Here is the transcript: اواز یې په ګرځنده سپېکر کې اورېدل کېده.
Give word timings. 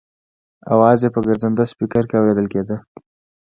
اواز 0.73 0.99
یې 1.05 1.09
په 1.15 1.19
ګرځنده 1.27 1.63
سپېکر 1.71 2.03
کې 2.09 2.15
اورېدل 2.17 2.47
کېده. 2.53 2.75